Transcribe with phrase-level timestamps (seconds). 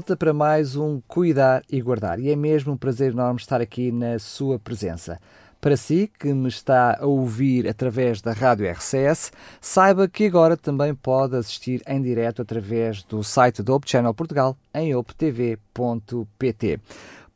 [0.00, 3.92] volta para mais um Cuidar e Guardar e é mesmo um prazer enorme estar aqui
[3.92, 5.20] na sua presença.
[5.60, 9.30] Para si que me está a ouvir através da Rádio RCS,
[9.60, 14.56] saiba que agora também pode assistir em direto através do site do Ope Channel Portugal
[14.72, 16.80] em optv.pt.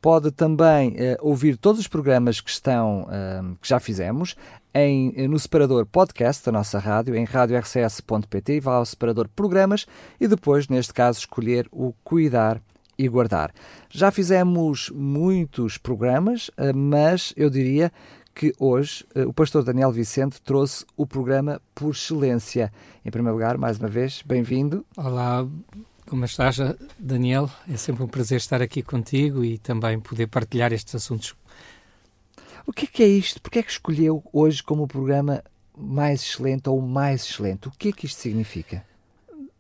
[0.05, 4.37] Pode também uh, ouvir todos os programas que estão uh, que já fizemos
[4.75, 9.87] em, eh, no separador podcast da nossa rádio, em radiorcs.pt, vá ao separador programas
[10.21, 12.61] e depois, neste caso, escolher o cuidar
[12.99, 13.51] e guardar.
[13.89, 17.91] Já fizemos muitos programas, eh, mas eu diria
[18.35, 22.71] que hoje eh, o pastor Daniel Vicente trouxe o programa por excelência.
[23.03, 24.85] Em primeiro lugar, mais uma vez, bem-vindo.
[24.99, 25.47] Olá,
[26.15, 26.59] como estás,
[26.97, 27.51] Daniel?
[27.69, 31.35] É sempre um prazer estar aqui contigo e também poder partilhar estes assuntos
[32.65, 33.43] o que é, que é isto?
[33.43, 35.43] Porquê é que escolheu hoje como o programa
[35.77, 37.67] mais excelente ou mais excelente?
[37.67, 38.85] O que é que isto significa?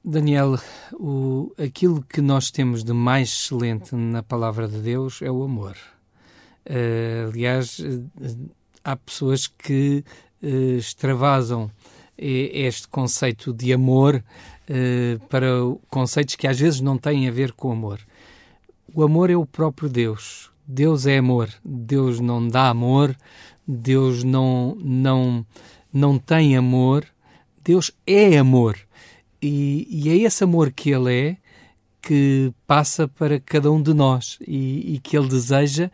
[0.02, 0.56] Daniel,
[0.92, 5.76] o, aquilo que nós temos de mais excelente na palavra de Deus é o amor.
[6.64, 8.08] Uh, aliás, uh,
[8.84, 10.04] há pessoas que
[10.40, 11.68] uh, extravasam
[12.16, 14.22] este conceito de amor
[15.28, 15.48] para
[15.88, 18.00] conceitos que às vezes não têm a ver com amor.
[18.94, 20.50] O amor é o próprio Deus.
[20.66, 21.50] Deus é amor.
[21.64, 23.16] Deus não dá amor.
[23.66, 25.44] Deus não não
[25.92, 27.04] não tem amor.
[27.62, 28.78] Deus é amor.
[29.42, 31.36] E, e é esse amor que Ele é
[32.00, 35.90] que passa para cada um de nós e, e que Ele deseja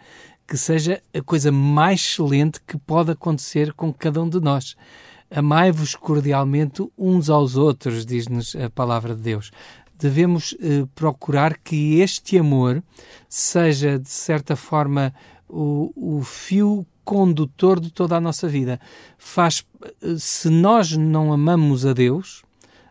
[0.47, 4.77] que seja a coisa mais excelente que pode acontecer com cada um de nós.
[5.31, 9.51] Amai-vos cordialmente uns aos outros, diz-nos a palavra de Deus
[10.01, 12.83] devemos eh, procurar que este amor
[13.29, 15.13] seja, de certa forma,
[15.47, 18.81] o, o fio condutor de toda a nossa vida.
[19.19, 19.65] Faz,
[20.03, 22.43] eh, se nós não amamos a Deus,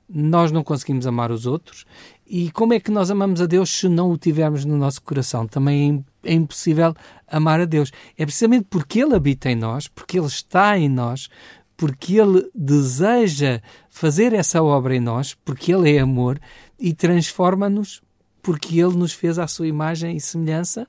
[0.08, 1.86] nós não conseguimos amar os outros.
[2.28, 5.48] E como é que nós amamos a Deus se não o tivermos no nosso coração?
[5.48, 6.94] Também é, é impossível
[7.28, 7.92] amar a Deus.
[8.18, 11.28] É precisamente porque Ele habita em nós, porque Ele está em nós,
[11.80, 16.38] porque Ele deseja fazer essa obra em nós, porque Ele é amor,
[16.78, 18.02] e transforma-nos
[18.42, 20.86] porque Ele nos fez à sua imagem e semelhança.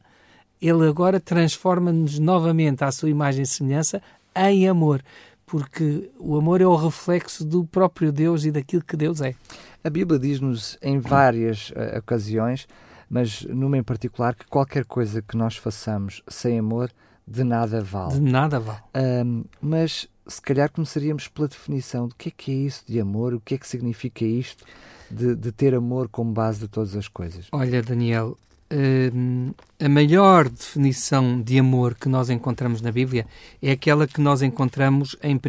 [0.61, 4.03] Ele agora transforma-nos novamente à sua imagem e semelhança
[4.34, 5.01] em amor,
[5.47, 9.37] porque o amor é o reflexo do próprio Deus e daquilo que Deus é.
[9.84, 12.67] A Bíblia diz-nos em várias uh, ocasiões,
[13.09, 16.91] mas numa em particular, que qualquer coisa que nós façamos sem amor
[17.25, 18.15] de nada vale.
[18.15, 18.81] De nada vale.
[19.25, 23.34] Um, mas se calhar começaríamos pela definição do que é que é isso de amor,
[23.34, 24.64] o que é que significa isto
[25.10, 27.48] de, de ter amor como base de todas as coisas?
[27.52, 28.38] Olha, Daniel,
[28.72, 33.26] uh, a maior definição de amor que nós encontramos na Bíblia
[33.60, 35.41] é aquela que nós encontramos em 1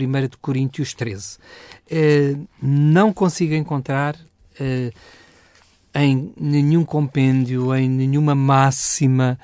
[0.41, 1.35] Coríntios 13.
[1.35, 1.39] Uh,
[1.89, 4.93] eh, não consigo encontrar uh,
[5.93, 9.37] em nenhum compêndio, em nenhuma máxima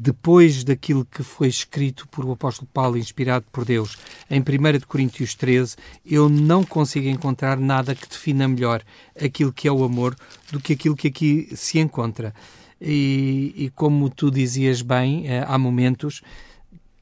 [0.00, 3.98] depois daquilo que foi escrito por o apóstolo Paulo, inspirado por Deus,
[4.30, 4.44] em 1
[4.86, 5.74] Coríntios 13,
[6.06, 8.80] eu não consigo encontrar nada que defina melhor
[9.20, 10.14] aquilo que é o amor
[10.52, 12.32] do que aquilo que aqui se encontra.
[12.80, 16.22] E, e como tu dizias bem, eh, há momentos,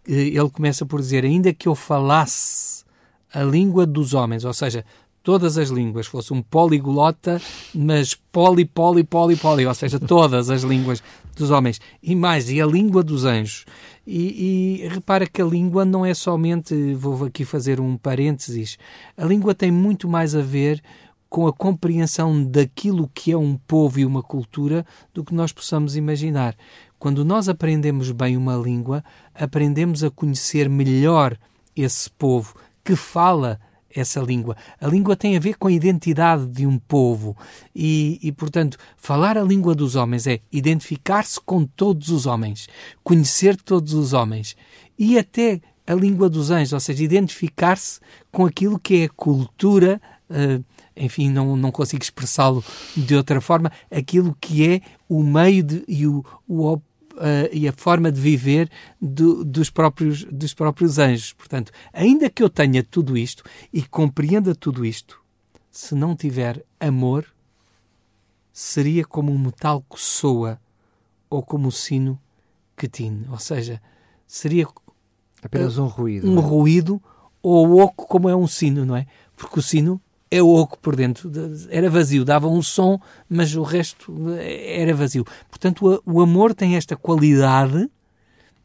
[0.09, 2.83] eh, ele começa por dizer: ainda que eu falasse
[3.31, 4.87] a língua dos homens, ou seja,
[5.27, 7.43] todas as línguas, fosse um poliglota,
[7.75, 11.03] mas poli, poli, poli, poli, ou seja, todas as línguas
[11.37, 11.81] dos homens.
[12.01, 13.65] E mais, e a língua dos anjos.
[14.07, 18.79] E, e, repara que a língua não é somente, vou aqui fazer um parênteses,
[19.17, 20.81] a língua tem muito mais a ver
[21.29, 25.97] com a compreensão daquilo que é um povo e uma cultura do que nós possamos
[25.97, 26.55] imaginar.
[27.01, 29.03] Quando nós aprendemos bem uma língua,
[29.35, 31.37] aprendemos a conhecer melhor
[31.75, 33.59] esse povo que fala
[33.97, 34.57] essa língua.
[34.81, 37.37] A língua tem a ver com a identidade de um povo
[37.75, 42.69] e, e portanto, falar a língua dos homens é identificar-se com todos os homens,
[43.03, 44.57] conhecer todos os homens
[44.99, 48.01] e até a língua dos anjos, ou seja, identificar-se
[48.33, 50.65] com aquilo que é a cultura, uh,
[50.97, 52.65] enfim, não, não consigo expressá-lo
[52.97, 56.81] de outra forma, aquilo que é o meio de, e o, o
[57.53, 58.71] e a forma de viver
[59.01, 61.33] do, dos, próprios, dos próprios anjos.
[61.33, 63.43] Portanto, ainda que eu tenha tudo isto
[63.73, 65.21] e compreenda tudo isto,
[65.71, 67.27] se não tiver amor,
[68.53, 70.61] seria como um metal que soa
[71.29, 72.19] ou como o sino
[72.77, 73.27] que tine.
[73.31, 73.81] Ou seja,
[74.27, 74.67] seria
[75.43, 76.31] apenas um ruído.
[76.31, 76.43] Um é?
[76.43, 77.03] ruído
[77.43, 79.07] ou oco como é um sino, não é?
[79.37, 81.31] Porque o sino é oco por dentro,
[81.71, 85.25] era vazio, dava um som, mas o resto era vazio.
[85.49, 87.89] Portanto, o amor tem esta qualidade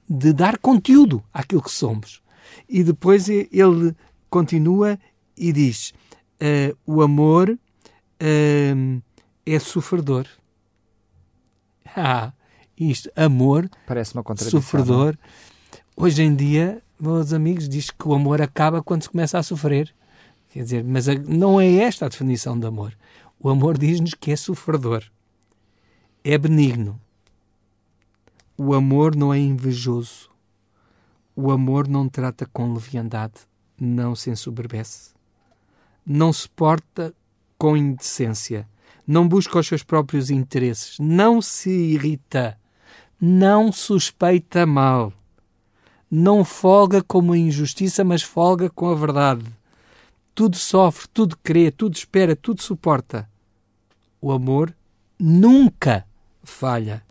[0.10, 2.22] de dar conteúdo àquilo que somos.
[2.68, 3.96] E depois ele
[4.30, 5.00] continua
[5.38, 5.94] e diz:
[6.42, 9.02] uh, o amor uh,
[9.46, 10.26] é sofredor.
[11.96, 12.34] ah,
[12.78, 14.60] isto, amor, Parece uma contradição.
[14.60, 14.64] não é?
[14.64, 15.18] sofredor.
[15.96, 19.94] Hoje em dia, meus amigos, diz que o amor acaba quando se começa a sofrer.
[20.52, 22.94] Quer dizer, mas a- não é esta a definição de amor.
[23.40, 25.04] O amor diz-nos que é sofredor,
[26.24, 27.00] é benigno.
[28.58, 30.30] O amor não é invejoso.
[31.36, 33.34] O amor não trata com leviandade,
[33.80, 35.12] não se ensoberbece.
[36.06, 37.14] Não se porta
[37.58, 38.68] com indecência,
[39.08, 42.58] não busca os seus próprios interesses, não se irrita,
[43.20, 45.14] não suspeita mal,
[46.10, 49.46] não folga com a injustiça, mas folga com a verdade.
[50.34, 53.30] Tudo sofre, tudo crê, tudo espera, tudo suporta.
[54.20, 54.74] O amor
[55.20, 56.06] nunca
[56.44, 57.04] falha.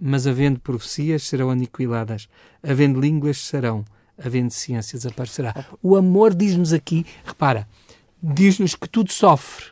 [0.00, 2.28] Mas havendo profecias serão aniquiladas,
[2.62, 3.84] havendo línguas serão,
[4.16, 5.66] havendo ciências aparecerá.
[5.82, 7.68] O amor diz-nos aqui, repara,
[8.22, 9.66] diz-nos que tudo sofre.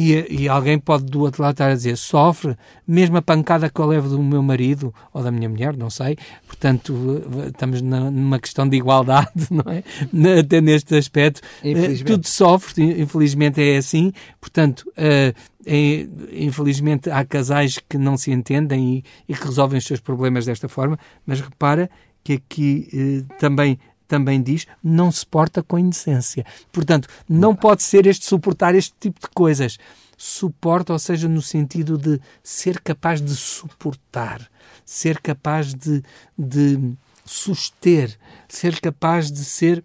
[0.00, 2.56] E, e alguém pode do outro lado estar a dizer, sofre,
[2.86, 6.16] mesmo a pancada que eu levo do meu marido ou da minha mulher, não sei.
[6.46, 10.38] Portanto, estamos na- numa questão de igualdade, não é?
[10.38, 11.40] Até neste aspecto.
[11.64, 11.96] Eh.
[12.06, 14.12] Tudo sofre, infelizmente é assim.
[14.40, 15.34] Portanto, eh,
[15.66, 18.98] é- infelizmente há casais que não se entendem
[19.28, 20.96] e, e que resolvem os seus problemas desta forma,
[21.26, 21.90] mas repara
[22.22, 22.88] que aqui
[23.28, 23.76] eh, também
[24.08, 26.44] também diz, não se porta com indecência.
[26.72, 29.78] Portanto, não pode ser este suportar este tipo de coisas.
[30.16, 34.50] Suporta, ou seja, no sentido de ser capaz de suportar,
[34.84, 36.02] ser capaz de,
[36.36, 36.94] de
[37.24, 38.18] suster,
[38.48, 39.84] ser capaz de ser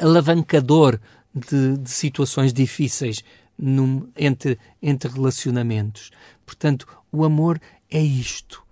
[0.00, 0.98] alavancador
[1.34, 3.22] de, de situações difíceis
[3.58, 6.10] num- entre, entre relacionamentos.
[6.44, 8.62] Portanto, o amor é isto.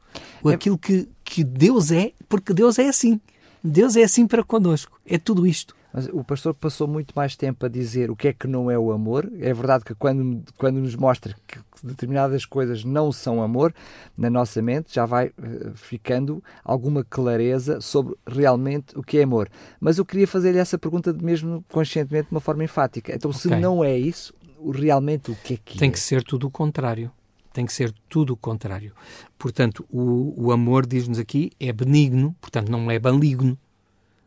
[0.44, 3.20] É- Aquilo que, que Deus é, porque Deus é assim.
[3.62, 5.00] Deus é assim para connosco.
[5.06, 5.74] É tudo isto.
[5.94, 8.78] Mas o pastor passou muito mais tempo a dizer o que é que não é
[8.78, 9.30] o amor.
[9.38, 13.74] É verdade que quando, quando nos mostra que determinadas coisas não são amor,
[14.16, 19.50] na nossa mente já vai eh, ficando alguma clareza sobre realmente o que é amor.
[19.78, 23.14] Mas eu queria fazer-lhe essa pergunta mesmo conscientemente de uma forma enfática.
[23.14, 23.60] Então, se Ok.
[23.60, 25.92] não é isso, o- realmente o que é que Tem é?
[25.92, 27.10] que ser tudo o contrário.
[27.52, 28.92] Tem que ser tudo o contrário.
[29.38, 33.58] Portanto, o, o amor, diz-nos aqui, é benigno, portanto, não é maligno.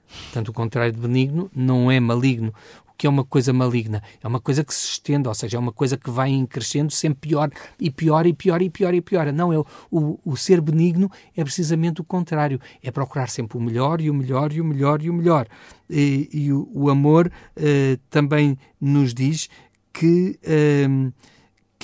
[0.07, 2.53] Portanto, o contrário de benigno não é maligno.
[2.87, 4.01] O que é uma coisa maligna?
[4.23, 7.27] É uma coisa que se estende, ou seja, é uma coisa que vai crescendo sempre
[7.27, 9.33] pior e pior e pior e pior e pior.
[9.33, 9.59] Não, é
[9.91, 12.59] o, o, ser benigno é precisamente o contrário.
[12.81, 15.47] É procurar sempre o melhor e o melhor e o melhor e o melhor.
[15.89, 19.49] E, e o, o amor eh, também nos diz
[19.91, 21.11] que, ehm,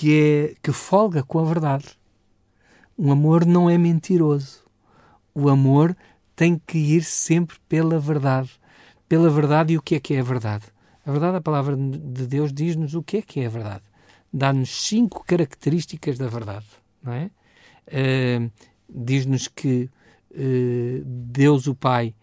[0.01, 1.86] que, é, que folga com a verdade.
[2.98, 4.65] O amor não é mentiroso.
[5.31, 5.95] O amor
[6.36, 8.50] tem que ir sempre pela verdade.
[9.07, 10.65] Pela verdade e o que é que é a verdade?
[11.06, 13.83] A verdade, a palavra de Deus diz-nos o que é que é a verdade.
[14.33, 16.65] Dá-nos cinco características da verdade,
[17.04, 17.30] não é?
[17.86, 18.50] Eh,
[18.89, 19.88] diz-nos que
[20.33, 22.15] eh, Deus o Pai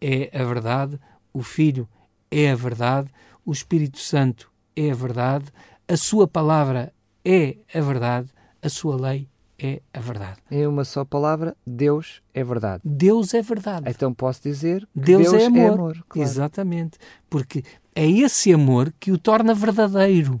[0.00, 0.98] é a verdade,
[1.34, 1.86] o Filho
[2.30, 3.10] é a verdade,
[3.44, 5.52] o Espírito Santo é a verdade,
[5.86, 6.95] a sua palavra
[7.26, 8.28] é a verdade,
[8.62, 9.28] a sua lei
[9.58, 10.38] é a verdade.
[10.48, 12.82] Em uma só palavra, Deus é verdade.
[12.84, 13.90] Deus é verdade.
[13.90, 16.04] Então posso dizer que Deus, é amor.
[16.08, 16.24] claro.
[16.24, 16.98] Exatamente.
[17.28, 17.64] Porque
[17.94, 20.40] é esse amor que o torna verdadeiro.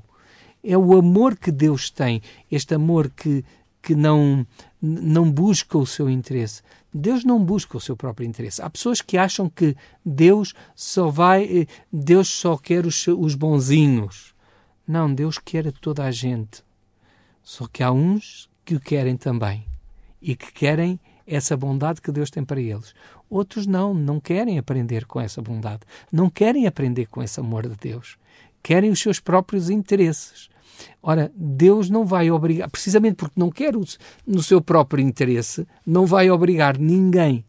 [0.62, 3.44] É o amor que Deus tem, este amor que,
[3.82, 4.46] que não,
[4.80, 6.62] não busca o seu interesse.
[6.92, 8.62] Deus não busca o seu próprio interesse.
[8.62, 14.34] Há pessoas que acham que Deus só vai, eh, Deus só quer os, os bonzinhos.
[14.86, 16.65] Não, Deus quer a toda a gente.
[17.46, 19.64] Só que há uns que o querem também
[20.20, 22.92] e que querem essa bondade que Deus tem para eles.
[23.30, 27.76] Outros não, não querem aprender com essa bondade, não querem aprender com esse amor de
[27.76, 28.18] Deus,
[28.64, 30.48] querem os seus próprios interesses.
[31.00, 33.74] Ora, Deus não vai obrigar, precisamente porque não quer
[34.26, 37.44] no seu próprio interesse, não vai obrigar ninguém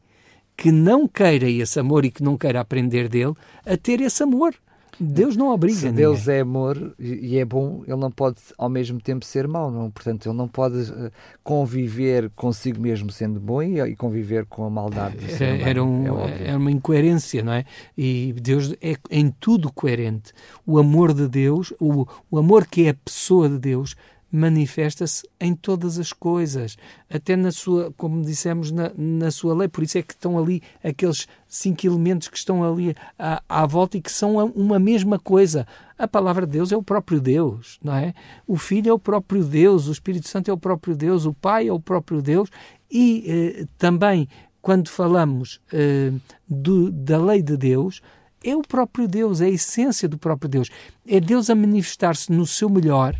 [0.55, 3.33] que não queira esse amor e que não queira aprender dele
[3.65, 4.53] a ter esse amor.
[4.99, 5.97] Deus não obriga Se ninguém.
[5.97, 9.91] Deus é amor e é bom, ele não pode ao mesmo tempo ser mau, não?
[9.91, 11.11] Portanto, ele não pode eh,
[11.43, 16.05] conviver consigo mesmo sendo bom e, conviver com a maldade do ser Era, humano.
[16.05, 17.65] era, um- é era uma incoerência, não é?
[17.97, 20.33] E Deus é em tudo coerente.
[20.65, 23.95] O amor de Deus, o, o amor que é a pessoa de Deus,
[24.31, 26.77] manifesta-se em todas as coisas,
[27.09, 29.67] até na sua, como dissemos, na, na sua lei.
[29.67, 33.97] Por isso é que estão ali aqueles cinco elementos que estão ali à, à volta
[33.97, 35.65] e que são uma mesma coisa.
[35.97, 38.13] A palavra de Deus é o próprio Deus, não é?
[38.45, 41.67] O Filho é o próprio Deus, o Espírito Santo é o próprio Deus, o Pai
[41.67, 42.49] é o próprio Deus
[42.91, 44.27] e eh, também
[44.61, 46.11] quando falamos eh,
[46.47, 48.01] do- da lei de Deus,
[48.43, 50.69] é o próprio Deus, é a essência do próprio Deus.
[51.07, 53.15] É Deus a manifestar-se no seu melhor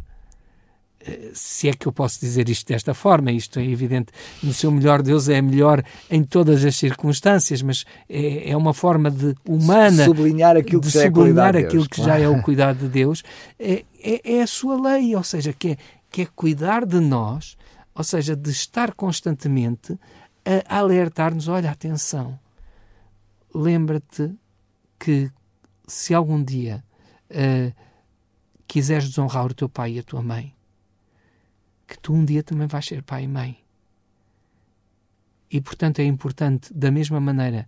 [1.33, 4.11] se é que eu posso dizer isto desta forma, isto é evidente,
[4.41, 9.09] no seu melhor Deus é melhor em todas as circunstâncias, mas é, é uma forma
[9.09, 12.11] de humana sublinhar aquilo que, de já, sublinhar é aquilo Deus, que claro.
[12.11, 13.23] já é o cuidado de Deus,
[13.59, 15.77] é, é, é, a sua lei, ou seja, que é,
[16.11, 17.57] que é cuidar de nós,
[17.93, 19.97] ou seja, de estar constantemente
[20.69, 22.39] a alertar-nos, olha, atenção,
[23.53, 24.31] lembra-te
[24.99, 25.29] que
[25.87, 26.83] se algum dia
[27.31, 27.73] uh,
[28.67, 30.53] quiseres desonrar o teu pai e a tua mãe,
[31.87, 33.57] que tu um dia também vais ser pai e mãe.
[35.49, 37.67] E, portanto, é importante, da mesma maneira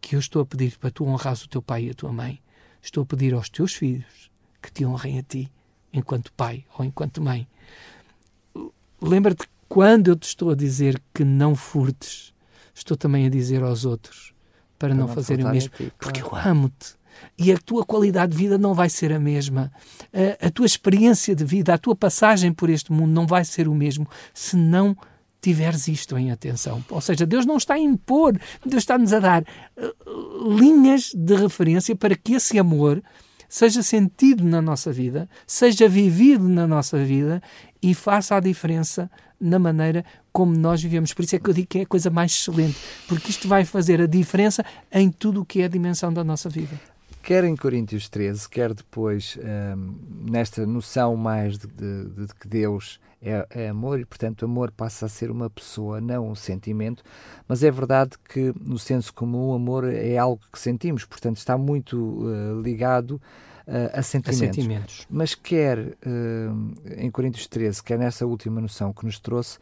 [0.00, 2.40] que eu estou a pedir para tu honrares o teu pai e a tua mãe,
[2.82, 5.50] estou a pedir aos teus filhos que te honrem a ti,
[5.92, 7.46] enquanto pai ou enquanto mãe.
[9.00, 12.34] Lembra-te quando eu te estou a dizer que não furtes,
[12.74, 14.34] estou também a dizer aos outros
[14.78, 15.94] para, para não, não fazerem o mesmo, ti, claro.
[15.98, 16.96] porque eu amo-te
[17.38, 19.72] e a tua qualidade de vida não vai ser a mesma.
[20.12, 23.68] A, a, tua experiência de vida, a tua passagem por este mundo não vai ser
[23.68, 24.96] o mesmo se não
[25.40, 26.84] tiveres isto em atenção.
[26.90, 31.96] Ou seja, Deus não está a impor, Deus está-nos a dar uh, linhas de referência
[31.96, 33.02] para que esse amor
[33.48, 37.42] seja sentido na nossa vida, seja vivido na nossa vida
[37.82, 39.10] e faça a diferença
[39.40, 41.12] na maneira como nós vivemos.
[41.12, 42.76] Por isso é que eu digo que é a coisa mais excelente,
[43.08, 46.48] porque isto vai fazer a diferença em tudo o que é a dimensão da nossa
[46.48, 46.89] vida
[47.22, 49.38] quer em Coríntios 13, quer depois
[49.76, 49.94] um,
[50.30, 55.06] nesta noção mais de, de, de que Deus é, é, amor e, portanto, amor passa
[55.06, 57.02] a ser uma pessoa, não um sentimento,
[57.46, 61.58] mas é verdade que no senso comum o amor é algo que sentimos, portanto, está
[61.58, 63.20] muito uh, ligado
[63.66, 64.42] uh, a, sentimentos.
[64.42, 65.06] a, sentimentos.
[65.10, 69.58] Mas quer uh, em Coríntios 13, quer nessa última noção que nos trouxe,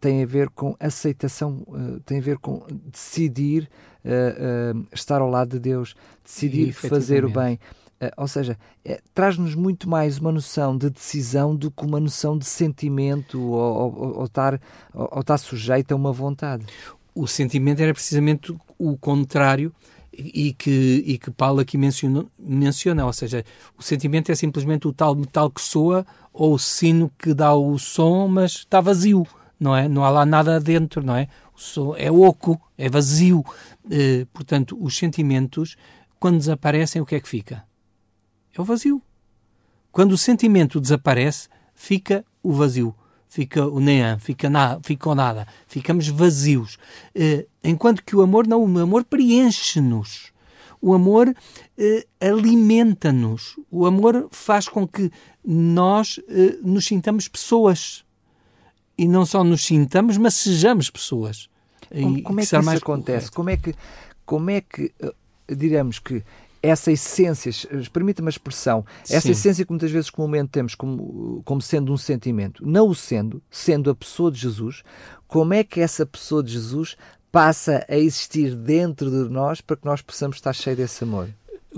[0.00, 3.68] tem a ver com aceitação, uh, tem a ver com decidir
[4.06, 5.94] uh, uh, estar ao lado de Deus,
[6.24, 7.58] decidir fazer o bem.
[8.16, 12.44] ou seja, é, traz-nos muito mais uma noção de decisão do que uma noção de
[12.44, 14.60] sentimento ou, estar,
[14.94, 16.66] ou, ou sujeito a uma vontade.
[17.14, 19.72] O sentimento era precisamente o contrário
[20.12, 23.44] e que, e que Paulo aqui menciona, menciona, ou seja,
[23.78, 27.78] o sentimento é simplesmente o tal metal que soa ou o sino que dá o
[27.78, 29.26] som, mas está vazio
[29.58, 29.88] não é?
[29.88, 31.28] Não há lá nada dentro, não é?
[31.96, 33.44] É oco, é vazio.
[33.90, 35.76] Eh, portanto, os sentimentos,
[36.18, 37.64] quando desaparecem, o que é que fica?
[38.56, 39.02] É o vazio.
[39.92, 42.94] Quando o sentimento desaparece, fica o vazio.
[43.28, 45.46] Fica o nean, fica, na, fica o nada.
[45.66, 46.78] Ficamos vazios.
[47.14, 50.32] Eh, enquanto que o amor não, o amor preenche-nos.
[50.80, 51.34] O amor
[51.76, 53.58] eh, alimenta-nos.
[53.70, 55.10] O amor faz com que
[55.44, 58.05] nós eh, nos sintamos pessoas
[58.98, 61.48] e não só nos sintamos, mas sejamos pessoas.
[61.90, 63.30] Como, como é que, isso acontece?
[63.30, 63.74] Como é que,
[64.24, 65.14] como é que, uh,
[65.54, 66.22] diremos que
[66.62, 67.52] essa essência,
[67.92, 69.30] permita-me a expressão, essa Sim.
[69.30, 73.90] essência que muitas vezes comumente temos como, como sendo um sentimento, não o sendo, sendo
[73.90, 74.82] a pessoa de Jesus,
[75.28, 76.96] como é que essa pessoa de Jesus
[77.30, 81.28] passa a existir dentro de nós para que nós possamos estar cheios desse amor?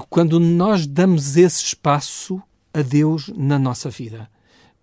[0.08, 2.40] Quando nós damos esse espaço
[2.72, 4.30] a Deus na nossa vida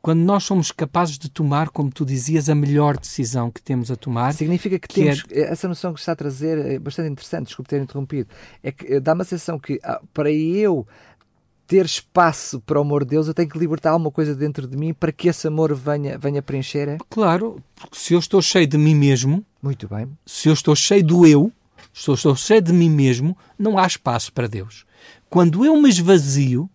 [0.05, 3.95] quando nós somos capazes de tomar, como tu dizias, a melhor decisão que temos a
[3.95, 4.35] tomar.
[4.35, 5.51] Significa que, que temos, é...
[5.51, 8.29] essa noção que está a trazer é bastante interessante, desculpe ter interrompido,
[8.61, 10.85] é que eh, dá uma sensação que ah, para eu
[11.65, 14.77] ter espaço para o amor de Deus, eu tenho que libertar alguma coisa dentro de
[14.77, 16.87] mim para que esse amor venha, venha preencher.
[16.87, 16.97] É?
[17.09, 20.07] Claro, porque se eu estou cheio de mim mesmo, muito bem.
[20.23, 21.51] Se eu estou cheio do eu,
[21.91, 24.85] se eu estou cheio de mim mesmo, não há espaço para Deus.
[25.31, 26.69] Quando eu me esvazio,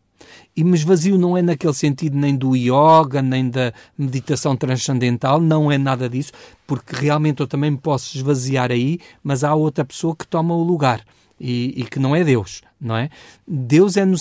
[0.57, 5.71] e me esvazio não é naquele sentido nem do yoga, nem da meditação transcendental, não
[5.71, 6.33] é nada disso,
[6.66, 10.62] porque realmente eu também me posso esvaziar aí, mas há outra pessoa que toma o
[10.62, 11.04] lugar.
[11.42, 13.09] E, e, que não é Deus, não é?
[13.49, 14.16] Deus é no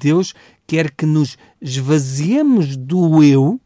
[0.00, 0.32] Deus
[0.66, 3.60] quer que nos esvaziemos do eu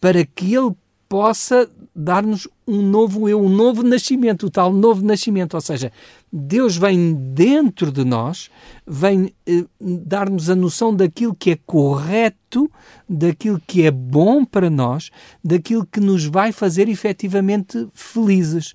[0.00, 0.76] para que Ele
[1.08, 5.54] possa dar-nos um novo eu, um novo nascimento, o tal novo nascimento.
[5.54, 5.92] Ou seja,
[6.32, 8.50] Deus vem dentro de nós,
[8.86, 12.70] vem eh, dar-nos a noção daquilo que é correto,
[13.08, 15.10] daquilo que é bom para nós,
[15.42, 18.74] daquilo que nos vai fazer efetivamente felizes.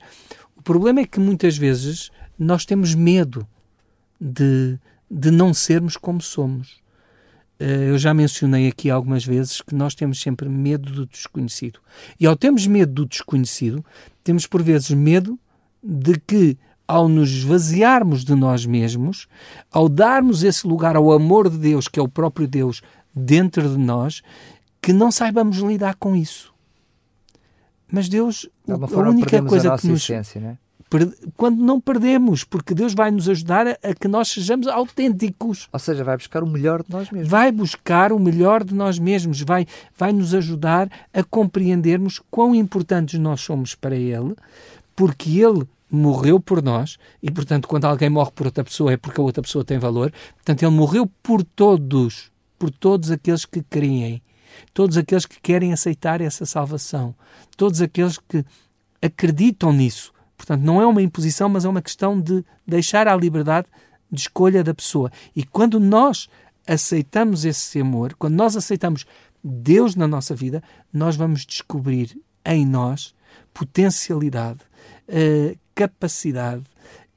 [0.55, 3.45] O problema é que muitas vezes nós temos medo
[4.19, 6.81] de, de não sermos como somos.
[7.61, 11.79] Eh, eu já mencionei aqui algumas vezes que nós temos sempre medo do desconhecido.
[12.19, 13.85] E ao termos medo do desconhecido,
[14.23, 15.37] temos por vezes medo
[15.83, 19.27] de que, ao nos esvaziarmos de nós mesmos,
[19.71, 22.81] ao darmos esse lugar ao amor de Deus, que é o próprio Deus,
[23.13, 24.23] dentro de nós,
[24.81, 26.51] que não saibamos lidar com isso.
[27.91, 30.09] Mas Deus, a única coisa a que nos.
[30.09, 30.57] Né?
[31.37, 35.69] Quando não perdemos, porque Deus vai nos ajudar a, a, que nós sejamos autênticos.
[35.71, 37.29] Ou seja, vai buscar o melhor de nós mesmos.
[37.29, 39.65] Vai buscar o melhor de nós mesmos, vai,
[39.97, 44.35] vai nos ajudar a compreendermos quão importantes nós somos para Ele,
[44.95, 49.19] porque Ele morreu por nós e, portanto, quando alguém morre por outra pessoa é porque
[49.19, 50.11] a outra pessoa tem valor.
[50.35, 54.21] Portanto, Ele morreu por todos, por todos aqueles que creem,
[54.73, 57.15] todos aqueles que querem aceitar essa salvação,
[57.55, 58.43] todos aqueles que
[59.01, 60.11] acreditam nisso.
[60.41, 63.67] Portanto, não é uma imposição, mas é uma questão de deixar a liberdade
[64.11, 65.11] de escolha da pessoa.
[65.35, 66.27] E quando nós
[66.67, 69.05] aceitamos esse amor, quando nós aceitamos
[69.43, 73.13] Deus na nossa vida, nós vamos descobrir em nós
[73.53, 74.61] potencialidade,
[75.07, 76.63] uh, capacidade,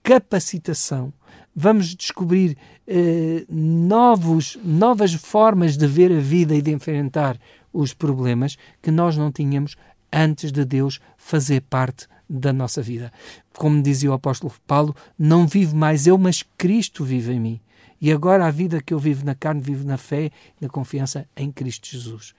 [0.02, 1.10] capacitação.
[1.56, 7.40] Vamos descobrir uh, novos, novas formas de ver a vida e de enfrentar
[7.72, 9.76] os problemas que nós não tínhamos
[10.14, 13.12] antes de Deus fazer parte da nossa vida.
[13.52, 17.60] Como dizia o apóstolo Paulo, não vivo mais eu, mas Cristo vive em mim.
[18.00, 20.30] E agora a vida que eu vivo na carne, vivo na fé
[20.60, 22.34] na confiança em Cristo Jesus.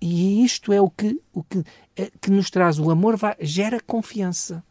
[0.00, 1.62] E isto é o que, o que,
[1.96, 2.78] é, que nos traz.
[2.78, 4.64] O amor vai, gera confiança.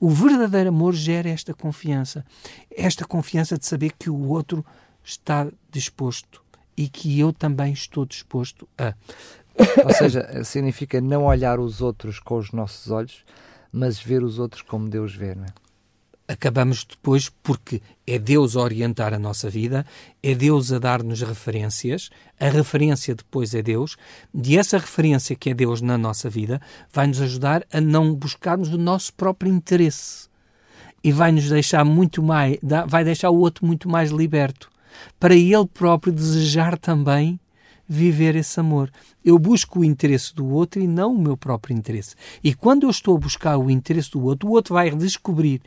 [0.00, 2.24] O verdadeiro amor gera esta confiança.
[2.70, 4.64] Esta confiança de saber que o outro
[5.04, 6.42] está disposto
[6.76, 8.94] e que eu também estou disposto a.
[9.84, 13.24] Ou seja, significa não olhar os outros com os nossos olhos,
[13.72, 15.48] mas ver os outros como Deus vê, não é?
[16.28, 19.86] Acabamos depois porque é Deus a orientar a nossa vida,
[20.20, 22.10] é Deus a dar-nos referências,
[22.40, 23.96] a referência depois é Deus,
[24.34, 26.60] e essa referência que é Deus na nossa vida
[26.92, 30.28] vai nos ajudar a não buscarmos o nosso próprio interesse
[31.04, 32.58] e vai nos deixar muito mais,
[32.88, 34.68] vai deixar o outro muito mais liberto,
[35.20, 37.38] para ele próprio desejar também
[37.88, 38.90] viver esse amor.
[39.24, 42.14] Eu busco o interesse do outro e não o meu próprio interesse.
[42.42, 45.60] E quando eu estou a buscar o interesse do outro, o outro vai descobrir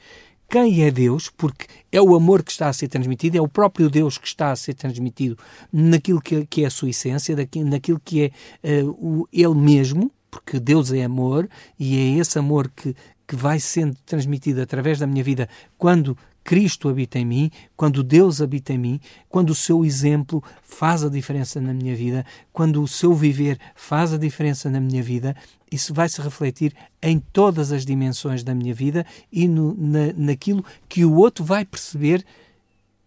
[0.50, 3.90] quem é Deus, porque é o amor que está a ser transmitido, é o próprio
[3.90, 5.38] Deus que está a ser transmitido
[5.72, 8.32] naquilo que, que é a sua essência, naquilo que
[8.64, 12.96] é uh, o, Ele mesmo, porque Deus é amor e é esse amor que,
[13.28, 16.18] que vai sendo transmitido através da minha vida quando
[16.50, 21.08] Cristo habita em mim, quando Deus habita em mim, quando o seu exemplo faz a
[21.08, 25.36] diferença na minha vida, quando o seu viver faz a diferença na minha vida,
[25.72, 30.66] isso vai se refletir em todas as dimensões da minha vida e no, na, naquilo
[30.88, 32.26] que o outro vai perceber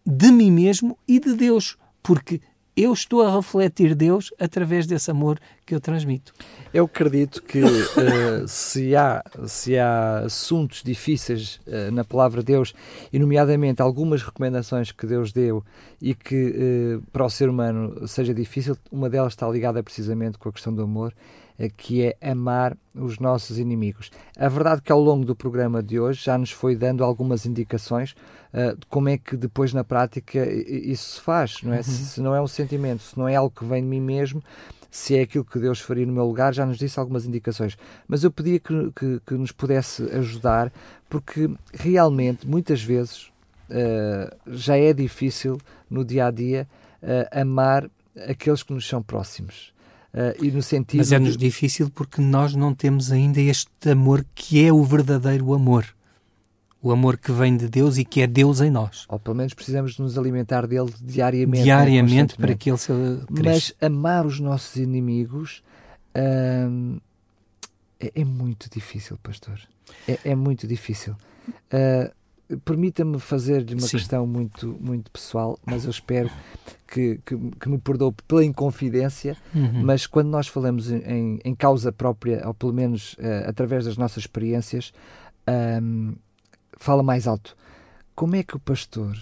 [0.06, 2.40] de mim mesmo e de Deus, porque
[2.76, 6.32] eu estou a refletir Deus através desse amor que eu transmito.
[6.72, 12.74] Eu acredito que uh, se, há, se há assuntos difíceis uh, na palavra de Deus,
[13.12, 15.62] e nomeadamente algumas recomendações que Deus deu
[16.00, 20.48] e que uh, para o ser humano seja difícil, uma delas está ligada precisamente com
[20.48, 21.14] a questão do amor,
[21.68, 24.10] que é amar os nossos inimigos.
[24.36, 27.46] A verdade é que ao longo do programa de hoje já nos foi dando algumas
[27.46, 28.14] indicações
[28.52, 31.78] uh, de como é que depois na prática isso se faz, não é?
[31.78, 31.82] Uhum.
[31.82, 34.42] Se, se não é um sentimento, se não é algo que vem de mim mesmo,
[34.90, 37.78] se é aquilo que Deus faria no meu lugar, já nos disse algumas indicações.
[38.06, 40.70] Mas eu pedia que, que, que nos pudesse ajudar,
[41.08, 43.32] porque realmente, muitas vezes,
[43.70, 46.68] uh, já é difícil no dia a dia
[47.02, 47.88] uh, amar
[48.28, 49.72] aqueles que nos são próximos.
[50.12, 51.38] Uh, e no sentido Mas é-nos de...
[51.38, 55.86] difícil porque nós não temos ainda este amor que é o verdadeiro amor
[56.82, 59.06] o amor que vem de Deus e que é Deus em nós.
[59.08, 61.60] Ou pelo menos precisamos nos alimentar dele diariamente.
[61.60, 61.64] É?
[61.64, 63.30] Diariamente, para que ele se cresça.
[63.30, 65.62] Mas amar os nossos inimigos
[66.16, 66.98] hum,
[68.00, 69.60] é, é, muito difícil, pastor.
[70.08, 71.14] É, é muito difícil.
[71.72, 72.12] Uh,
[72.64, 73.96] Permita-me fazer-lhe uma Sim.
[73.96, 76.30] questão muito, muito pessoal, mas eu espero
[76.86, 79.82] que, que, que me perdoe pela inconfidência, uhum.
[79.82, 84.24] mas quando nós falamos em, em, causa própria, ou pelo menos uh, através das nossas
[84.24, 84.92] experiências,
[85.82, 86.14] um,
[86.76, 87.56] fala mais alto.
[88.14, 89.16] Como é que o pastor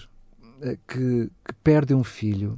[0.61, 2.57] eh, que, que perde um filho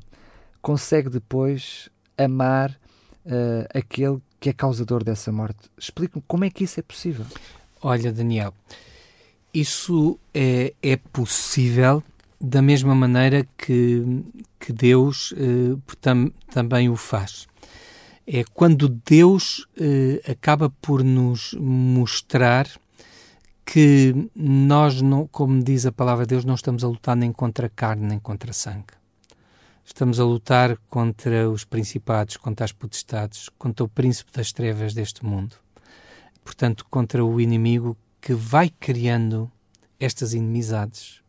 [0.62, 2.72] consegue depois amar
[3.26, 5.70] uh, aquele que é causador dessa morte?
[5.78, 7.26] Explique-me como é que isso é possível.
[7.82, 8.54] Olha, Daniel,
[9.54, 12.04] isso é, é possível
[12.40, 14.04] da mesma maneira que,
[14.60, 17.48] que Deus uh, tam, também o faz.
[18.28, 22.68] É quando Deus uh, acaba por nos mostrar
[23.66, 27.70] que nós, não, como diz a palavra de Deus, não estamos a lutar nem contra
[27.70, 28.94] carne nem contra sangue.
[29.86, 35.26] Estamos a lutar contra os principados, contra as potestades, contra o príncipe das trevas deste
[35.26, 35.56] mundo.
[36.44, 39.52] Portanto, contra o inimigo que vai criando
[40.00, 41.22] estas inimizades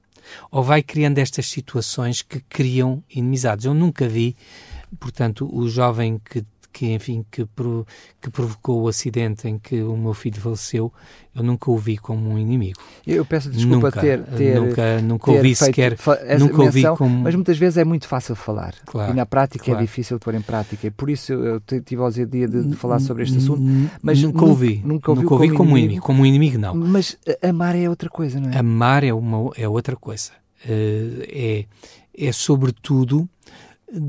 [0.49, 3.65] ou vai criando estas situações que criam inimizades.
[3.65, 4.37] Eu nunca vi,
[5.01, 6.45] portanto, o jovem que
[6.75, 7.87] que enfim, que, pro,
[8.21, 10.93] que provocou o acidente em que o meu filho faleceu,
[11.33, 12.79] eu nunca o vi como um inimigo.
[13.07, 17.23] Eu peço desculpa nunca, ter, ter nunca, nunca ter ouvi sequer, essa nunca ouvi como...
[17.23, 19.79] mas muitas vezes é muito fácil falar Claro, e na prática claro.
[19.79, 20.85] é difícil pôr em prática.
[20.89, 23.63] E por isso eu tive a ousadia de, de falar sobre este assunto.
[24.03, 26.03] Mas nunca nunca- ouvi, nunca ouvi como como um inimigo?
[26.05, 26.75] como um inimigo não.
[26.75, 28.59] Mas a- amar é outra coisa, não é?
[28.59, 30.33] Amar é, uma, é outra coisa.
[30.67, 31.67] Eh,
[32.19, 33.29] é, é, sobretudo,
[33.93, 34.01] eh,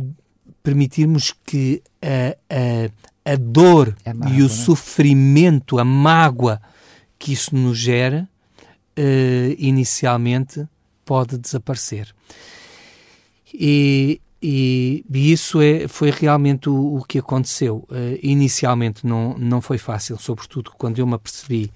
[0.66, 2.36] permitirmos que a,
[3.28, 4.50] a, a dor É e mágoa, o não é?
[4.50, 6.62] sofrimento, a mágoa
[7.18, 8.28] que isso nos gera,
[8.96, 10.68] eh, inicialmente
[11.06, 12.14] pode desaparecer.
[13.54, 17.88] E, e, e isso é, foi realmente o, o que aconteceu.
[17.92, 21.72] Eh, inicialmente não, não foi fácil, sobretudo quando eu me apercebi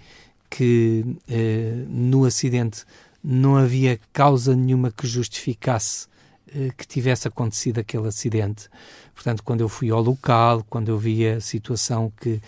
[0.50, 2.84] que eh, no acidente
[3.24, 6.08] não havia causa nenhuma que justificasse
[6.78, 8.68] que tivesse acontecido aquele acidente.
[9.14, 12.42] Portanto, quando eu fui ao local, quando eu vi a situação que,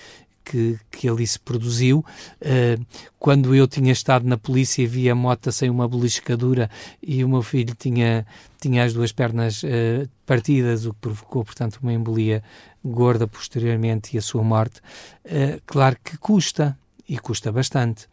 [0.43, 2.03] que, que ali se produziu,
[2.39, 2.77] eh,
[3.19, 6.69] quando eu tinha estado na polícia e vi a moto sem uma beliscadura
[7.01, 8.25] e o meu filho tinha,
[8.59, 12.43] tinha as duas pernas eh, partidas, o que provocou, portanto, uma embolia
[12.83, 14.81] gorda posteriormente e a sua morte,
[15.25, 16.77] eh, claro que custa,
[17.11, 18.07] e custa bastante.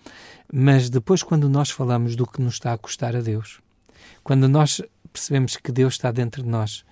[0.53, 3.61] Mas depois, quando nós falamos do que nos está a custar a Deus,
[4.25, 6.85] quando nós percebemos que Deus está dentro de nós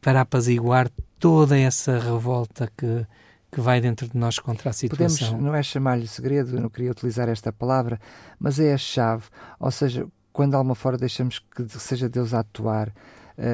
[0.00, 3.06] para apaziguar toda essa revolta que,
[3.50, 5.40] que vai dentro de nós contra a Podemos, situação.
[5.40, 7.98] não é chamar-lhe segredo, eu não queria utilizar esta palavra,
[8.38, 9.24] mas é a chave.
[9.58, 12.92] Ou seja, quando de alguma forma deixamos que seja Deus a atuar uh,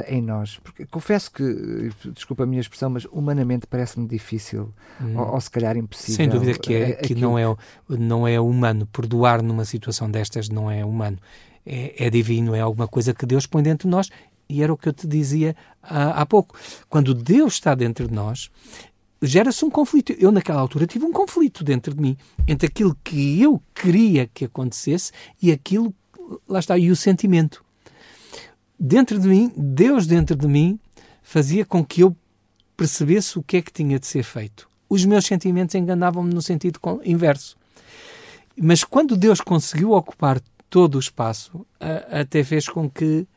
[0.09, 0.59] em nós.
[0.62, 5.16] Porque confesso que, desculpa a minha expressão, mas humanamente parece-me difícil, Hum.
[5.18, 6.16] ou, ou se calhar impossível.
[6.16, 7.57] Sem dúvida que, é, eh, que aquilo- não, é,
[7.88, 8.85] não é humano.
[8.87, 11.18] Perdoar numa situação destas não é humano.
[11.64, 14.09] É, é divino, é alguma coisa que Deus põe dentro de nós.
[14.48, 16.57] E era o que eu te dizia há, há pouco.
[16.88, 18.51] Quando Deus está dentro de nós,
[19.22, 20.12] gera-se um conflito.
[20.18, 24.44] Eu, naquela altura, tive um conflito dentro de mim entre aquilo que eu queria que
[24.44, 25.94] acontecesse e aquilo,
[26.48, 27.64] lá está, e o sentimento.
[28.79, 30.79] Dentro de mim, Deus dentro de mim,
[31.22, 32.16] fazia com que eu
[32.77, 34.68] percebesse o que é que tinha de ser feito.
[34.88, 37.57] Os meus sentimentos enganavam-me no sentido inverso.
[38.61, 40.40] Mas quando Deus conseguiu ocupar
[40.72, 41.66] todo o espaço,
[42.11, 43.28] até fez com que,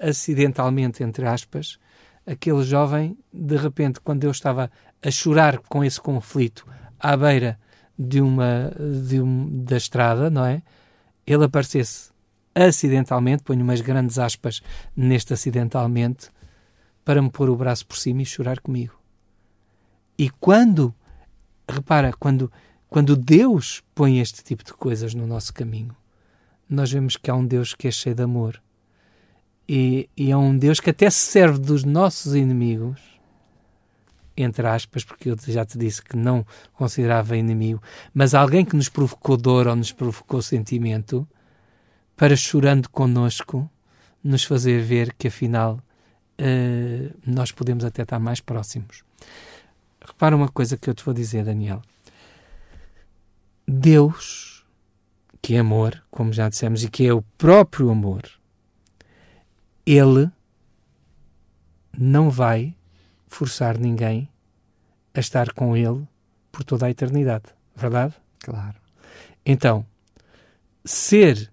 [0.00, 1.78] acidentalmente, entre aspas,
[2.26, 4.68] aquele jovem, de repente, quando eu estava
[5.00, 6.66] a chorar com esse conflito
[6.98, 7.56] à beira
[7.96, 8.72] de uma
[9.08, 10.60] de um, da estrada, não é?
[11.24, 12.10] Ele aparecesse
[12.52, 14.60] acidentalmente, ponho umas grandes aspas
[14.96, 16.30] neste acidentalmente,
[17.04, 18.98] para me pôr o braço por cima e chorar comigo.
[20.18, 20.92] E quando,
[21.68, 22.50] repara, quando,
[22.88, 25.94] quando Deus põe este tipo de coisas no nosso caminho,
[26.74, 28.62] nós vemos que há um Deus que é cheio de amor.
[29.68, 33.00] E, e é um Deus que até se serve dos nossos inimigos,
[34.36, 37.82] entre aspas, porque eu já te disse que não considerava inimigo,
[38.12, 41.26] mas alguém que nos provocou dor ou nos provocou sentimento,
[42.16, 43.70] para chorando connosco,
[44.22, 45.78] nos fazer ver que afinal
[46.38, 49.04] eh, nós podemos até estar mais próximos.
[50.00, 51.82] Repara uma coisa que eu te vou dizer, Daniel.
[53.66, 54.51] Deus,
[55.42, 58.22] que é amor, como já dissemos, e que é o próprio amor,
[59.84, 60.30] ele
[61.98, 62.74] não vai
[63.26, 64.28] forçar ninguém
[65.12, 66.06] a estar com ele
[66.52, 67.46] por toda a eternidade.
[67.74, 68.14] Verdade?
[68.38, 68.76] Claro.
[69.44, 69.84] Então,
[70.84, 71.50] ser,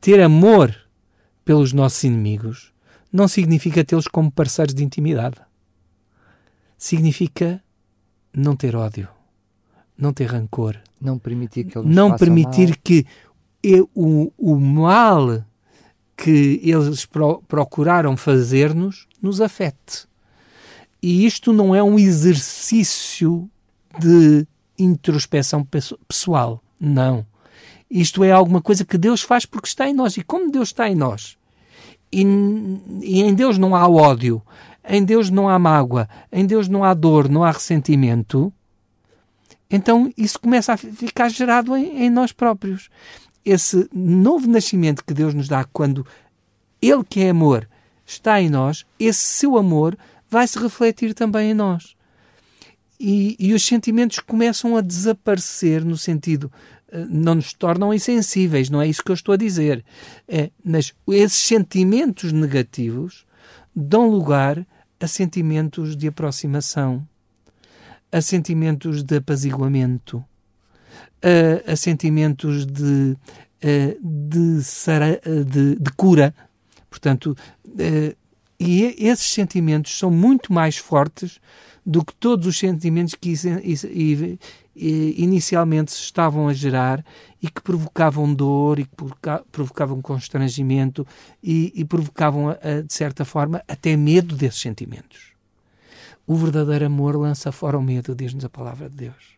[0.00, 0.74] ter amor
[1.44, 2.72] pelos nossos inimigos
[3.12, 5.36] não significa tê-los como parceiros de intimidade.
[6.78, 7.62] Significa
[8.32, 9.08] não ter ódio,
[9.98, 12.76] não ter rancor, Não permitir que ele não permitir mal.
[12.82, 13.06] que
[13.62, 15.42] eu- o, o mal
[16.16, 20.06] que eles pro- procuraram fazer-nos nos afete.
[21.02, 23.48] E isto não é um exercício
[23.98, 24.46] de
[24.78, 26.62] introspeção pesso- pessoal.
[26.80, 27.24] Não.
[27.90, 30.16] Isto é alguma coisa que Deus faz porque está em nós.
[30.16, 31.36] E como Deus está em nós,
[32.12, 32.22] e,
[33.02, 34.42] e em Deus não há ódio,
[34.88, 38.52] em Deus não há mágoa, em Deus não há dor, não há ressentimento,
[39.70, 42.88] então isso começa a fi- ficar gerado em, em nós próprios.
[43.44, 46.06] Esse novo nascimento que Deus nos dá quando
[46.82, 47.68] Ele que é amor
[48.04, 49.96] está em nós, esse seu amor
[50.28, 51.96] vai se refletir também em nós.
[52.98, 56.50] E, e os sentimentos começam a desaparecer no sentido,
[56.90, 59.84] eh, não nos tornam insensíveis, não é isso que eu estou a dizer.
[60.26, 63.26] É, mas esses sentimentos negativos
[63.74, 64.66] dão lugar
[64.98, 67.06] a sentimentos de aproximação,
[68.12, 70.24] a sentimentos de apaziguamento,
[71.22, 73.16] a, a sentimentos de,
[74.02, 76.34] de, sara- de, de cura.
[76.88, 77.36] Portanto,
[78.58, 81.38] E esses sentimentos são muito mais fortes
[81.84, 83.34] do que todos os sentimentos que
[84.74, 87.04] inicialmente se estavam a gerar
[87.42, 88.96] e que provocavam dor e que
[89.52, 91.06] provocavam constrangimento
[91.42, 95.35] e, e provocavam, de certa forma, até medo desses sentimentos.
[96.26, 99.36] O verdadeiro amor lança fora o medo, diz-nos a palavra de Deus.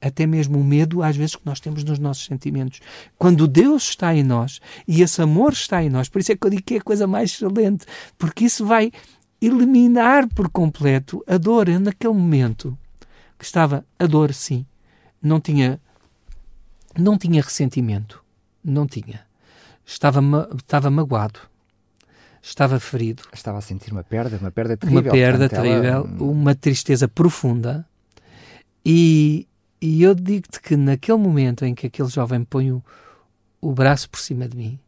[0.00, 2.80] Até mesmo o medo, às vezes, que nós temos nos nossos sentimentos.
[3.18, 6.46] Quando Deus está em nós e esse amor está em nós, por isso é que
[6.46, 7.86] eu digo que é a coisa mais excelente,
[8.18, 8.90] porque isso vai
[9.40, 11.68] eliminar por completo a dor.
[11.68, 12.76] Eu, naquele momento
[13.38, 14.64] que estava a dor, sim,
[15.22, 15.80] não tinha,
[16.98, 18.22] não tinha ressentimento,
[18.64, 19.26] não tinha.
[19.84, 20.20] Estava,
[20.56, 21.40] estava magoado,
[22.42, 23.22] estava ferido.
[23.32, 25.02] Estava a sentir uma perda, uma perda terrível.
[25.02, 26.22] Uma perda Portanto, terrível, ela...
[26.22, 27.86] uma tristeza profunda.
[28.84, 29.46] E,
[29.80, 32.82] e eu digo-te que naquele momento em que aquele jovem põe o,
[33.60, 34.78] o braço por cima de mim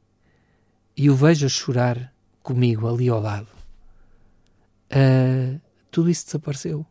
[0.97, 2.13] e o vejo a chorar
[2.43, 3.49] comigo ali ao lado,
[4.93, 5.61] uh,
[5.91, 6.87] tudo isso desapareceu.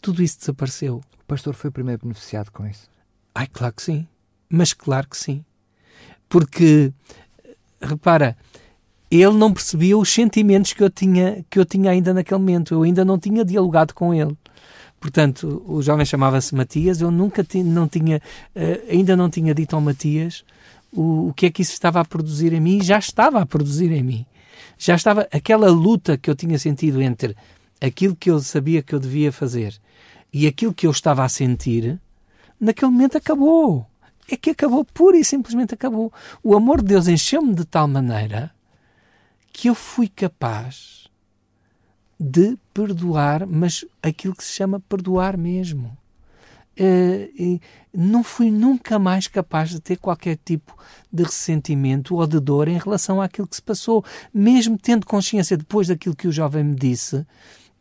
[0.00, 1.02] Tudo isso desapareceu.
[1.20, 2.88] O pastor foi o primeiro beneficiado com isso?
[3.34, 4.06] Ai, claro que sim.
[4.48, 5.44] Mas claro que sim.
[6.28, 6.92] Porque,
[7.80, 8.36] repara,
[9.10, 12.74] ele não percebia os sentimentos que eu tinha, que eu tinha ainda naquele momento.
[12.74, 14.36] Eu ainda não tinha dialogado com ele.
[14.98, 18.16] Portanto, o jovem chamava-se Matias, eu nunca não tinha,
[18.56, 20.44] uh, ainda não tinha dito ao Matias
[20.92, 23.92] o, o que é que isso estava a produzir em mim, já estava a produzir
[23.92, 24.26] em mim
[24.78, 27.36] já estava aquela luta que eu tinha sentido entre
[27.80, 29.74] aquilo que eu sabia que eu devia fazer
[30.32, 31.98] e aquilo que eu estava a sentir,
[32.60, 33.86] naquele momento acabou.
[34.28, 36.12] É que acabou, pura e simplesmente acabou.
[36.42, 38.50] O amor de Deus encheu-me de tal maneira
[39.56, 41.08] que eu fui capaz
[42.20, 45.96] de perdoar, mas aquilo que se chama perdoar mesmo.
[46.78, 47.58] Uh,
[47.90, 50.76] não fui nunca mais capaz de ter qualquer tipo
[51.10, 55.88] de ressentimento ou de dor em relação àquilo que se passou, mesmo tendo consciência depois
[55.88, 57.26] daquilo que o jovem me disse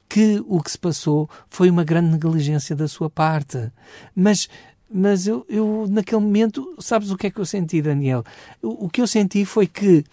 [0.08, 3.70] que o que se passou foi uma grande negligência da sua parte.
[4.16, 4.48] Mas
[4.90, 8.24] mas eu, eu naquele momento, sabes o que é que eu senti, Daniel?
[8.62, 10.06] O, o que eu senti foi que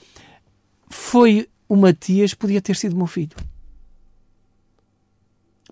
[0.88, 3.34] foi o Matias podia ter sido meu filho.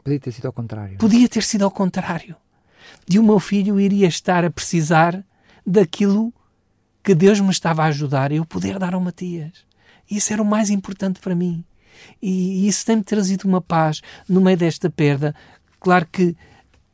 [0.03, 0.97] Podia ter sido ao contrário.
[0.97, 2.35] Podia ter sido ao contrário
[3.07, 5.23] de o meu filho iria estar a precisar
[5.67, 6.33] daquilo
[7.03, 9.67] que Deus me estava a ajudar eu poder dar ao Matias.
[10.11, 11.63] Isso era o mais importante para mim.
[12.23, 15.35] E isso tem-me trazido uma paz no meio desta perda.
[15.79, 16.35] Claro que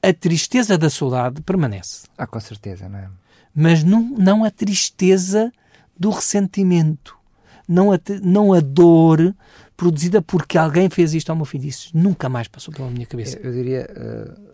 [0.02, 2.08] a tristeza da saudade permanece.
[2.18, 3.08] Ah, com certeza, não é?
[3.54, 5.52] Mas não, não a tristeza
[5.96, 7.16] do ressentimento.
[7.68, 9.34] Não a, não a dor
[9.76, 11.66] produzida porque alguém fez isto ao meu filho.
[11.66, 13.38] Isso nunca mais passou pela minha cabeça.
[13.38, 13.88] Eu, eu diria.
[13.96, 14.46] Uh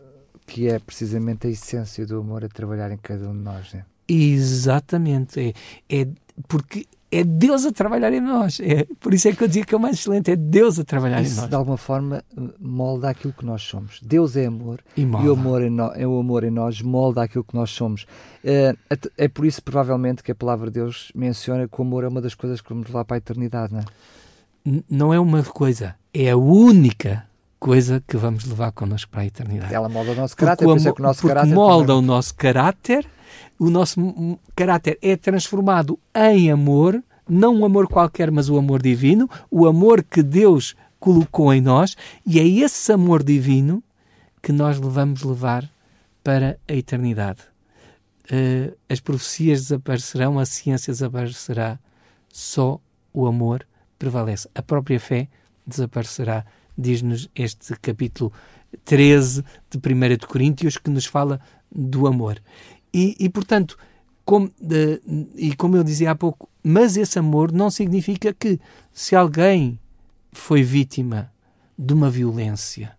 [0.46, 3.72] que é precisamente a essência do amor a trabalhar em cada um de nós.
[3.72, 3.84] Né?
[4.08, 5.54] Exatamente.
[5.88, 6.08] É, é
[6.48, 8.58] porque é Deus a trabalhar em nós.
[8.58, 10.84] É, por isso é que eu dizia que é o mais excelente, é Deus a
[10.84, 11.48] trabalhar isso, em nós.
[11.48, 12.24] de alguma forma,
[12.58, 14.00] molda aquilo que nós somos.
[14.02, 17.22] Deus é amor e, e o, amor em no, é o amor em nós molda
[17.22, 18.06] aquilo que nós somos.
[18.42, 18.74] É,
[19.18, 22.22] é por isso, provavelmente, que a palavra de Deus menciona que o amor é uma
[22.22, 23.84] das coisas que vamos levar para a eternidade, não é?
[24.88, 27.26] Não é uma coisa, é a única
[27.62, 29.72] coisa que vamos levar connosco para a eternidade.
[29.72, 31.98] Ela molda o nosso caráter, porque, por é que o nosso caráter molda também...
[31.98, 33.06] o nosso caráter,
[33.56, 39.30] o nosso caráter é transformado em amor, não um amor qualquer, mas o amor divino,
[39.48, 41.96] o amor que Deus colocou em nós,
[42.26, 43.80] e é esse amor divino
[44.42, 45.70] que nós vamos levar
[46.24, 47.42] para a eternidade.
[48.24, 51.78] Uh, as profecias desaparecerão, a ciência desaparecerá,
[52.28, 52.80] só
[53.14, 53.64] o amor
[54.00, 54.48] prevalece.
[54.52, 55.28] A própria fé
[55.64, 56.44] desaparecerá
[56.76, 58.32] diz-nos este capítulo
[58.84, 62.40] 13 de 1 de Coríntios, que nos fala do amor.
[62.92, 63.76] E, e portanto,
[64.24, 65.00] como, de,
[65.36, 68.60] e como eu dizia há pouco, mas esse amor não significa que
[68.92, 69.78] se alguém
[70.32, 71.32] foi vítima
[71.78, 72.96] de uma violência,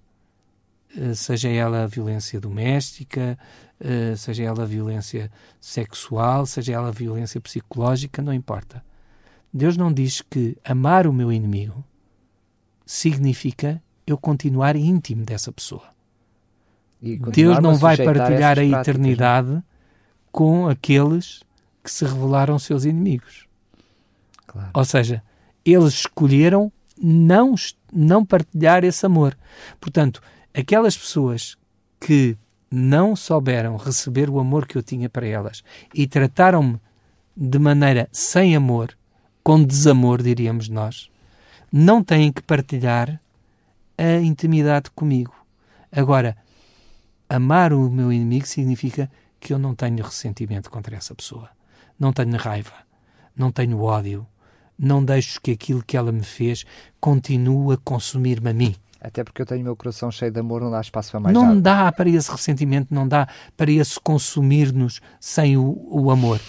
[0.95, 3.37] eh, seja ela violência doméstica,
[3.79, 8.83] eh, seja ela violência sexual, seja ela violência psicológica, não importa.
[9.53, 11.83] Deus não diz que amar o meu inimigo
[12.93, 15.81] significa eu continuar íntimo dessa pessoa.
[17.01, 19.63] Deus não vai partilhar a, a eternidade
[20.31, 21.41] com aqueles
[21.83, 23.47] que se revelaram seus inimigos.
[24.45, 24.69] Claro.
[24.75, 25.23] Ou seja,
[25.65, 27.55] eles escolheram não,
[27.91, 29.35] não partilhar esse amor.
[29.81, 30.21] Portanto,
[30.53, 31.57] aquelas pessoas
[31.99, 32.37] que
[32.69, 35.63] não souberam receber o amor que eu tinha para elas
[35.95, 36.79] e trataram-me
[37.35, 38.95] de maneira sem amor,
[39.43, 41.09] com desamor, diríamos nós,
[41.75, 43.19] não têm que partilhar
[43.97, 45.33] a intimidade comigo.
[45.91, 46.37] Agora,
[47.27, 49.09] amar o meu inimigo significa
[49.39, 51.49] que eu não tenho ressentimento contra essa pessoa.
[51.99, 52.73] Não tenho raiva,
[53.35, 54.27] não tenho ódio,
[54.77, 56.63] não deixo que aquilo que ela me fez
[56.99, 58.75] continue a consumir-me a mim.
[59.01, 61.33] Até porque eu tenho o meu coração cheio de amor, não dá espaço para mais
[61.33, 61.55] não nada.
[61.55, 66.39] Não dá para esse ressentimento, não dá para esse consumir-nos sem o, o amor.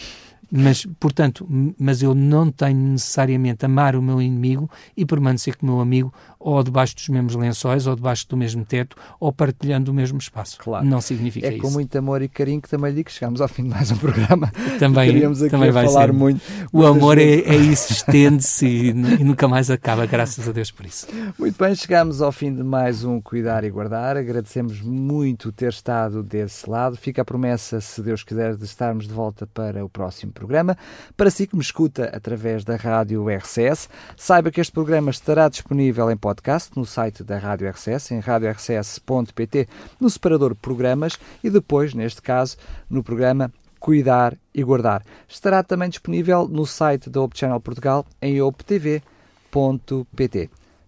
[0.57, 1.45] Mas, portanto,
[1.77, 6.15] mas eu não tenho necessariamente amar o meu inimigo e permanecer com o meu amigo
[6.45, 10.59] ou debaixo dos mesmos lençóis, ou debaixo do mesmo teto, ou partilhando o mesmo espaço.
[10.59, 10.85] Claro.
[10.85, 11.59] Não significa é isso.
[11.59, 13.91] É com muito amor e carinho que também digo que chegamos ao fim de mais
[13.91, 14.53] um programa.
[14.79, 16.13] Também, Queríamos aqui também vai falar ser.
[16.13, 16.43] muito.
[16.73, 20.85] O amor é, é, isso, estende-se e, e, nunca mais acaba, graças a Deus por
[20.85, 21.07] isso.
[21.39, 24.17] Muito bem, chegamos ao fim de mais um Cuidar e Guardar.
[24.17, 26.97] Agradecemos muito ter estado desse lado.
[26.97, 30.77] Fica a promessa, se Deus quiser, de estarmos de volta para o próximo programa.
[31.17, 36.11] Para si que me escuta através da rádio RCS, saiba que este programa estará disponível
[36.11, 36.34] em podcast
[36.77, 39.69] no site da Rádio RCS, em radiorcs.pt,
[40.01, 42.57] no separador Programas e depois, neste caso,
[42.89, 45.03] no programa Cuidar e Guardar.
[45.29, 49.03] Estará também disponível no site da Hope Channel Portugal, em optv.pt.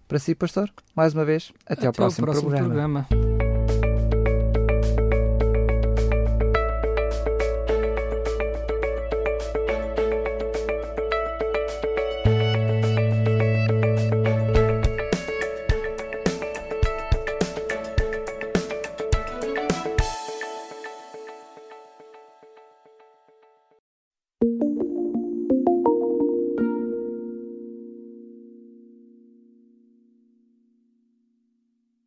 [0.07, 3.03] Para si, pastor, mais uma vez, até, até ao próximo, próximo programa.
[3.05, 3.26] programa.